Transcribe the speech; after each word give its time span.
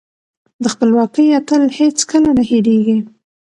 د 0.63 0.65
خپلواکۍ 0.73 1.25
اتل 1.39 1.63
هېڅکله 1.77 2.29
نه 2.37 2.43
هيريږي. 2.49 2.97